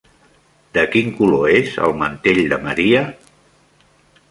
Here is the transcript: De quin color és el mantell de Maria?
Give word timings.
De 0.77 0.85
quin 0.95 1.11
color 1.19 1.53
és 1.59 1.77
el 1.89 1.95
mantell 2.01 2.41
de 2.55 2.61
Maria? 2.67 3.05